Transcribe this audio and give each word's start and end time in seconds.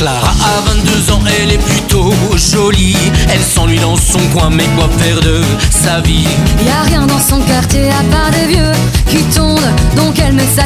Clara 0.00 0.30
a 0.30 0.60
22 0.62 1.12
ans, 1.12 1.20
elle 1.42 1.52
est 1.52 1.58
plutôt 1.58 2.10
jolie. 2.34 2.96
Elle 3.30 3.42
s'ennuie 3.42 3.78
dans 3.78 3.96
son 3.96 4.18
coin, 4.32 4.48
mais 4.48 4.64
quoi 4.74 4.88
faire 4.88 5.20
de 5.20 5.42
sa 5.68 6.00
vie 6.00 6.26
Y 6.64 6.70
a 6.70 6.82
rien 6.84 7.06
dans 7.06 7.18
son 7.18 7.38
quartier 7.42 7.90
à 7.90 8.02
part 8.10 8.30
des 8.30 8.46
vieux 8.46 8.72
qui 9.10 9.22
tombent, 9.24 9.60
donc 9.96 10.18
elle 10.18 10.32
met 10.32 10.46
sa 10.46 10.62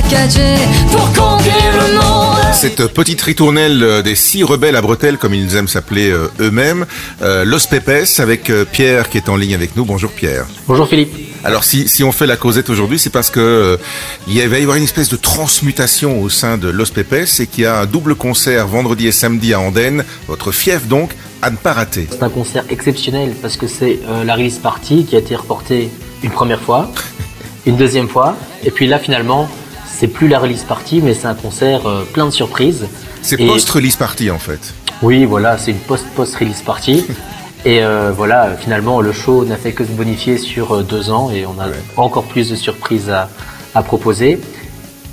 pour 0.93 1.13
conquérir 1.15 1.73
le 1.73 1.95
monde. 1.95 2.37
Cette 2.53 2.87
petite 2.95 3.23
ritournelle 3.23 3.83
euh, 3.83 4.03
des 4.03 4.15
six 4.15 4.45
rebelles 4.45 4.77
à 4.77 4.83
bretelles, 4.83 5.19
comme 5.19 5.35
ils 5.35 5.57
aiment 5.57 5.67
s'appeler 5.67 6.11
euh, 6.11 6.31
eux-mêmes, 6.39 6.87
euh, 7.23 7.45
Los 7.45 7.67
Pepes, 7.69 8.21
avec 8.21 8.53
Pierre 8.71 9.09
qui 9.09 9.17
est 9.17 9.29
en 9.29 9.35
ligne 9.35 9.57
avec 9.57 9.75
nous. 9.75 9.85
Bonjour 9.85 10.13
Pierre. 10.13 10.47
Bonjour 10.69 10.87
Philippe. 10.87 11.34
Alors 11.45 11.63
si, 11.63 11.89
si 11.89 12.03
on 12.03 12.11
fait 12.11 12.27
la 12.27 12.37
causette 12.37 12.71
aujourd'hui, 12.71 12.99
c'est 12.99 13.11
parce 13.11 13.31
que 13.31 13.79
il 14.27 14.49
va 14.49 14.59
y 14.59 14.63
avoir 14.63 14.77
une 14.77 14.85
espèce 14.85 15.11
de 15.11 15.17
transmutation 15.17 16.21
au 16.23 16.29
sein 16.29 16.57
de 16.57 16.69
Los 16.69 16.87
Pepes 16.87 17.41
et 17.41 17.47
qu'il 17.47 17.65
y 17.65 17.67
a 17.67 17.81
un 17.81 17.87
double 17.87 18.15
concert 18.15 18.67
vendredi 18.67 19.07
et 19.07 19.13
samedi 19.13 19.53
à 19.53 19.61
Andenne, 19.61 20.05
votre 20.27 20.53
fief 20.53 20.89
donc, 20.89 21.15
à 21.43 21.51
ne 21.51 21.57
pas 21.57 21.75
rater. 21.75 22.09
C'est 22.11 22.23
un 22.23 22.31
concert 22.31 22.65
exceptionnel 22.71 23.35
parce 23.43 23.57
que 23.57 23.67
c'est 23.67 24.01
la 24.25 24.35
release 24.35 24.59
party 24.59 25.05
qui 25.05 25.17
a 25.17 25.19
été 25.19 25.37
reportée 25.37 25.91
une 26.23 26.31
première 26.31 26.61
fois, 26.61 26.91
une 27.67 27.77
deuxième 27.77 28.09
fois, 28.09 28.37
et 28.65 28.71
puis 28.71 28.87
là 28.87 28.99
finalement 28.99 29.49
c'est 29.95 30.09
plus 30.09 30.29
la 30.29 30.39
release 30.39 30.65
party, 30.65 31.01
mais 31.03 31.15
c'est 31.15 31.27
un 31.27 31.35
concert 31.35 31.87
euh, 31.87 32.05
plein 32.13 32.27
de 32.27 32.31
surprises. 32.31 32.87
C'est 33.23 33.37
post-release 33.37 33.97
party 33.97 34.31
en 34.31 34.39
fait. 34.39 34.75
Oui, 35.03 35.25
voilà, 35.25 35.57
c'est 35.57 35.71
une 35.71 35.79
post-post-release 35.79 36.63
party. 36.63 37.05
et 37.65 37.83
euh, 37.83 38.13
voilà, 38.15 38.51
finalement, 38.59 39.01
le 39.01 39.13
show 39.13 39.45
n'a 39.45 39.57
fait 39.57 39.73
que 39.73 39.85
se 39.85 39.91
bonifier 39.91 40.39
sur 40.39 40.75
euh, 40.77 40.83
deux 40.83 41.11
ans 41.11 41.31
et 41.31 41.47
on 41.47 41.61
a 41.61 41.67
encore 41.97 42.25
plus 42.25 42.51
de 42.51 42.57
surprises 42.57 43.11
à, 43.11 43.83
proposer. 43.83 44.41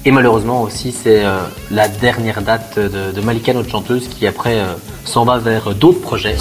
Et 0.05 0.11
malheureusement 0.11 0.61
aussi, 0.63 0.91
c'est 0.91 1.23
la 1.69 1.87
dernière 1.87 2.41
date 2.41 2.77
de, 2.79 3.21
Malika, 3.21 3.53
notre 3.53 3.69
chanteuse, 3.69 4.07
qui 4.07 4.25
après 4.25 4.59
s'en 5.05 5.25
va 5.25 5.37
vers 5.37 5.75
d'autres 5.75 6.01
projets. 6.01 6.37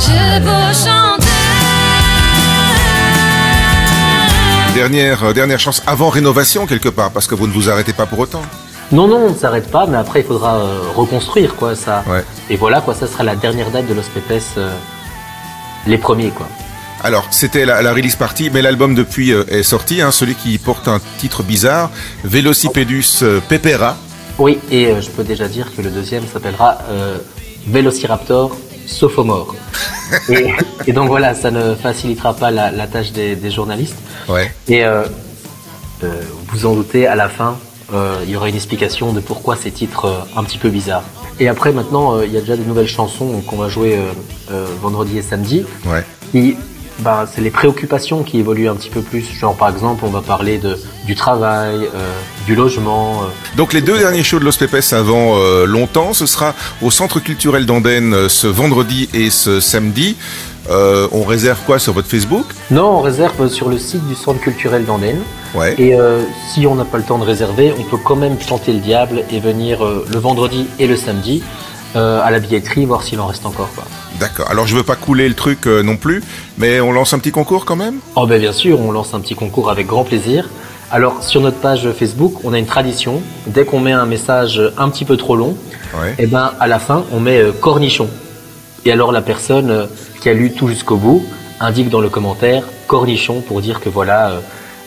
Dernière, 4.74 5.24
euh, 5.24 5.32
dernière 5.32 5.58
chance 5.58 5.82
avant 5.86 6.10
rénovation 6.10 6.64
quelque 6.64 6.88
part, 6.88 7.10
parce 7.10 7.26
que 7.26 7.34
vous 7.34 7.46
ne 7.48 7.52
vous 7.52 7.68
arrêtez 7.68 7.92
pas 7.92 8.06
pour 8.06 8.20
autant. 8.20 8.42
Non, 8.92 9.08
non, 9.08 9.26
on 9.26 9.30
ne 9.30 9.34
s'arrête 9.34 9.70
pas, 9.70 9.86
mais 9.86 9.96
après 9.96 10.20
il 10.20 10.26
faudra 10.26 10.56
euh, 10.56 10.78
reconstruire 10.94 11.56
quoi 11.56 11.74
ça. 11.74 12.04
Et 12.48 12.56
voilà 12.56 12.80
quoi, 12.80 12.94
ça 12.94 13.06
sera 13.06 13.24
la 13.24 13.34
dernière 13.34 13.70
date 13.70 13.88
de 13.88 13.94
Los 13.94 14.08
Pepes, 14.14 14.42
euh, 14.58 14.70
les 15.86 15.98
premiers 15.98 16.30
quoi. 16.30 16.46
Alors, 17.02 17.28
c'était 17.30 17.64
la, 17.64 17.94
release 17.94 18.16
party, 18.16 18.50
mais 18.52 18.60
l'album 18.60 18.94
depuis 18.94 19.30
est 19.30 19.62
sorti, 19.62 20.02
hein, 20.02 20.10
celui 20.10 20.34
qui 20.34 20.58
porte 20.58 20.86
un 20.86 21.00
titre 21.16 21.42
bizarre, 21.42 21.90
Velocipedus 22.24 23.24
Pepera. 23.48 23.96
Oui, 24.38 24.58
et 24.70 24.92
je 25.00 25.08
peux 25.08 25.24
déjà 25.24 25.48
dire 25.48 25.74
que 25.74 25.80
le 25.80 25.88
deuxième 25.88 26.26
s'appellera 26.26 26.76
Velociraptor 27.66 28.54
sophomore. 28.86 29.54
et, 30.28 30.52
et, 30.86 30.92
donc 30.92 31.08
voilà, 31.08 31.34
ça 31.34 31.50
ne 31.50 31.74
facilitera 31.74 32.34
pas 32.34 32.50
la, 32.50 32.86
tâche 32.86 33.12
des, 33.12 33.50
journalistes. 33.50 33.96
Ouais. 34.28 34.52
Et 34.68 34.84
euh, 34.84 35.04
euh, 36.04 36.22
vous 36.48 36.66
en 36.66 36.74
doutez, 36.74 37.06
à 37.06 37.14
la 37.14 37.28
fin, 37.28 37.50
euh, 37.52 37.69
il 38.24 38.30
y 38.30 38.36
aura 38.36 38.48
une 38.48 38.54
explication 38.54 39.12
de 39.12 39.20
pourquoi 39.20 39.56
ces 39.56 39.70
titres 39.70 40.26
un 40.36 40.44
petit 40.44 40.58
peu 40.58 40.68
bizarres. 40.68 41.04
Et 41.38 41.48
après, 41.48 41.72
maintenant, 41.72 42.20
il 42.20 42.32
y 42.32 42.36
a 42.36 42.40
déjà 42.40 42.56
des 42.56 42.64
nouvelles 42.64 42.88
chansons 42.88 43.40
qu'on 43.46 43.56
va 43.56 43.68
jouer 43.68 43.98
vendredi 44.80 45.18
et 45.18 45.22
samedi. 45.22 45.64
Ouais. 45.86 46.04
Bah, 47.02 47.26
c'est 47.32 47.40
les 47.40 47.50
préoccupations 47.50 48.22
qui 48.22 48.38
évoluent 48.38 48.68
un 48.68 48.74
petit 48.74 48.90
peu 48.90 49.00
plus. 49.00 49.22
Genre, 49.22 49.54
par 49.54 49.70
exemple, 49.70 50.04
on 50.04 50.10
va 50.10 50.20
parler 50.20 50.58
de, 50.58 50.76
du 51.06 51.14
travail, 51.14 51.88
euh, 51.94 52.12
du 52.46 52.54
logement. 52.54 53.22
Euh. 53.22 53.56
Donc, 53.56 53.72
les 53.72 53.80
deux 53.80 53.98
derniers 53.98 54.22
shows 54.22 54.38
de 54.38 54.44
Los 54.44 54.62
avant 54.92 55.36
euh, 55.38 55.64
longtemps, 55.64 56.12
ce 56.12 56.26
sera 56.26 56.54
au 56.82 56.90
Centre 56.90 57.20
culturel 57.20 57.64
d'Andenne 57.64 58.28
ce 58.28 58.46
vendredi 58.46 59.08
et 59.14 59.30
ce 59.30 59.60
samedi. 59.60 60.16
on 60.68 61.24
réserve 61.24 61.58
quoi 61.64 61.78
sur 61.78 61.94
votre 61.94 62.08
Facebook? 62.08 62.44
Non, 62.70 62.98
on 62.98 63.00
réserve 63.00 63.48
sur 63.48 63.70
le 63.70 63.78
site 63.78 64.06
du 64.06 64.14
Centre 64.14 64.40
culturel 64.40 64.84
d'Andenne. 64.84 65.20
Ouais. 65.54 65.74
Et 65.78 65.96
si 66.52 66.66
on 66.66 66.74
n'a 66.74 66.84
pas 66.84 66.98
le 66.98 67.04
temps 67.04 67.18
de 67.18 67.24
réserver, 67.24 67.72
on 67.78 67.82
peut 67.82 67.98
quand 68.02 68.16
même 68.16 68.38
chanter 68.40 68.72
le 68.72 68.78
diable 68.80 69.24
et 69.30 69.40
venir 69.40 69.84
le 69.84 70.18
vendredi 70.18 70.66
et 70.78 70.86
le 70.86 70.96
samedi. 70.96 71.42
Euh, 71.96 72.20
à 72.22 72.30
la 72.30 72.38
billetterie, 72.38 72.86
voir 72.86 73.02
s'il 73.02 73.18
en 73.18 73.26
reste 73.26 73.44
encore. 73.44 73.68
D'accord. 74.20 74.48
Alors 74.48 74.68
je 74.68 74.76
veux 74.76 74.84
pas 74.84 74.94
couler 74.94 75.28
le 75.28 75.34
truc 75.34 75.66
euh, 75.66 75.82
non 75.82 75.96
plus, 75.96 76.22
mais 76.56 76.80
on 76.80 76.92
lance 76.92 77.14
un 77.14 77.18
petit 77.18 77.32
concours 77.32 77.64
quand 77.64 77.74
même? 77.74 77.96
Oh 78.14 78.28
ben 78.28 78.40
bien 78.40 78.52
sûr, 78.52 78.80
on 78.80 78.92
lance 78.92 79.12
un 79.12 79.18
petit 79.18 79.34
concours 79.34 79.70
avec 79.70 79.88
grand 79.88 80.04
plaisir. 80.04 80.48
Alors 80.92 81.24
sur 81.24 81.40
notre 81.40 81.56
page 81.56 81.90
Facebook, 81.90 82.44
on 82.44 82.52
a 82.52 82.60
une 82.60 82.66
tradition. 82.66 83.22
Dès 83.48 83.64
qu'on 83.64 83.80
met 83.80 83.90
un 83.90 84.06
message 84.06 84.62
un 84.78 84.88
petit 84.88 85.04
peu 85.04 85.16
trop 85.16 85.34
long, 85.34 85.56
et 85.94 86.14
eh 86.20 86.26
ben 86.26 86.52
à 86.60 86.68
la 86.68 86.78
fin 86.78 87.04
on 87.12 87.18
met 87.18 87.38
euh, 87.38 87.50
cornichon. 87.50 88.08
Et 88.84 88.92
alors 88.92 89.10
la 89.10 89.22
personne 89.22 89.88
qui 90.20 90.28
a 90.28 90.32
lu 90.32 90.52
tout 90.52 90.68
jusqu'au 90.68 90.96
bout 90.96 91.24
indique 91.58 91.90
dans 91.90 92.00
le 92.00 92.08
commentaire 92.08 92.62
cornichon 92.86 93.40
pour 93.40 93.60
dire 93.62 93.80
que 93.80 93.88
voilà, 93.88 94.34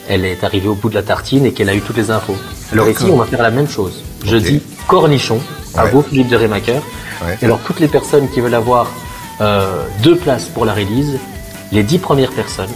elle 0.08 0.24
est 0.24 0.46
arrivée 0.46 0.70
au 0.70 0.76
bout 0.76 0.90
de 0.90 0.96
la 0.96 1.04
tartine 1.04 1.46
et 1.46 1.52
qu'elle 1.52 1.70
a 1.70 1.76
eu 1.76 1.82
toutes 1.82 1.98
les 1.98 2.12
infos. 2.12 2.38
Alors 2.72 2.88
ici 2.88 3.06
on 3.12 3.18
va 3.18 3.26
faire 3.26 3.44
la 3.44 3.52
même 3.52 3.68
chose. 3.68 4.04
Je 4.26 4.38
dis 4.38 4.62
cornichon 4.88 5.42
à 5.76 5.86
vous, 5.86 6.02
Philippe 6.02 6.30
de 6.30 6.36
Rémaker. 6.36 6.82
Et 7.42 7.46
alors, 7.46 7.60
toutes 7.60 7.80
les 7.80 7.88
personnes 7.88 8.30
qui 8.30 8.42
veulent 8.42 8.54
avoir 8.54 8.92
euh, 9.42 9.86
deux 10.02 10.16
places 10.16 10.46
pour 10.46 10.66
la 10.66 10.74
release, 10.74 11.18
les 11.72 11.84
dix 11.84 11.98
premières 11.98 12.32
personnes 12.32 12.70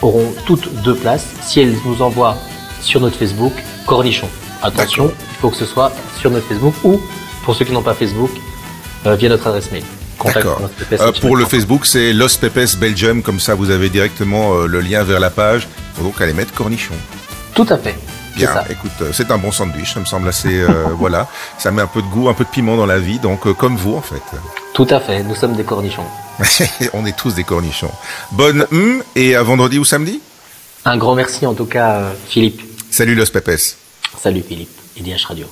auront 0.00 0.32
toutes 0.46 0.72
deux 0.82 0.94
places 0.94 1.26
si 1.42 1.60
elles 1.60 1.76
nous 1.84 2.02
envoient 2.02 2.36
sur 2.80 3.00
notre 3.00 3.16
Facebook 3.16 3.52
Cornichon. 3.86 4.28
Attention, 4.62 5.12
il 5.30 5.36
faut 5.40 5.50
que 5.50 5.56
ce 5.56 5.64
soit 5.64 5.92
sur 6.18 6.30
notre 6.30 6.46
Facebook 6.46 6.74
ou, 6.84 7.00
pour 7.44 7.54
ceux 7.54 7.64
qui 7.64 7.72
n'ont 7.72 7.82
pas 7.82 7.94
Facebook, 7.94 8.30
euh, 9.06 9.14
via 9.16 9.28
notre 9.28 9.46
adresse 9.48 9.70
mail. 9.70 9.84
D'accord. 10.34 10.60
Euh, 10.92 11.12
pour 11.20 11.36
le 11.36 11.44
Facebook, 11.44 11.86
c'est 11.86 12.12
Los 12.12 12.38
Pepes 12.40 12.76
Belgium, 12.80 13.22
comme 13.22 13.38
ça 13.38 13.54
vous 13.54 13.70
avez 13.70 13.88
directement 13.88 14.54
le 14.54 14.80
lien 14.80 15.04
vers 15.04 15.20
la 15.20 15.30
page. 15.30 15.68
Il 15.94 15.98
faut 15.98 16.04
donc 16.04 16.20
aller 16.20 16.32
mettre 16.32 16.52
Cornichon. 16.54 16.94
Tout 17.54 17.66
à 17.68 17.78
fait. 17.78 17.96
Bien, 18.38 18.64
écoute, 18.70 18.92
euh, 19.02 19.10
c'est 19.12 19.30
un 19.30 19.38
bon 19.38 19.50
sandwich, 19.50 19.94
ça 19.94 20.00
me 20.00 20.04
semble 20.04 20.28
assez, 20.28 20.60
euh, 20.60 20.84
voilà, 20.98 21.26
ça 21.58 21.70
met 21.70 21.82
un 21.82 21.86
peu 21.86 22.02
de 22.02 22.06
goût, 22.06 22.28
un 22.28 22.34
peu 22.34 22.44
de 22.44 22.48
piment 22.48 22.76
dans 22.76 22.86
la 22.86 22.98
vie, 22.98 23.18
donc 23.18 23.46
euh, 23.46 23.52
comme 23.52 23.76
vous 23.76 23.94
en 23.94 24.00
fait. 24.00 24.22
Tout 24.74 24.86
à 24.90 25.00
fait, 25.00 25.22
nous 25.24 25.34
sommes 25.34 25.54
des 25.54 25.64
cornichons. 25.64 26.04
On 26.92 27.04
est 27.04 27.16
tous 27.16 27.34
des 27.34 27.44
cornichons. 27.44 27.90
Bonne 28.32 28.66
hum, 28.70 29.02
et 29.16 29.34
à 29.34 29.42
vendredi 29.42 29.78
ou 29.78 29.84
samedi? 29.84 30.20
Un 30.84 30.96
grand 30.96 31.16
merci 31.16 31.46
en 31.46 31.54
tout 31.54 31.66
cas, 31.66 32.12
Philippe. 32.28 32.62
Salut 32.90 33.14
Los 33.14 33.26
Pepes. 33.26 33.76
Salut 34.16 34.42
Philippe, 34.46 34.70
IDH 34.96 35.26
Radio. 35.26 35.46